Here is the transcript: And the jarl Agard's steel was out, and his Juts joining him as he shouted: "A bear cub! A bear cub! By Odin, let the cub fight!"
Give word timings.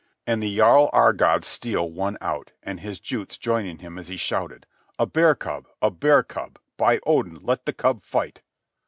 And 0.25 0.41
the 0.41 0.55
jarl 0.57 0.89
Agard's 0.95 1.45
steel 1.47 1.87
was 1.91 2.15
out, 2.21 2.53
and 2.63 2.79
his 2.79 2.99
Juts 2.99 3.37
joining 3.37 3.77
him 3.77 3.99
as 3.99 4.07
he 4.07 4.17
shouted: 4.17 4.65
"A 4.97 5.05
bear 5.05 5.35
cub! 5.35 5.67
A 5.79 5.91
bear 5.91 6.23
cub! 6.23 6.57
By 6.75 6.99
Odin, 7.05 7.37
let 7.43 7.67
the 7.67 7.73
cub 7.73 8.03
fight!" 8.03 8.41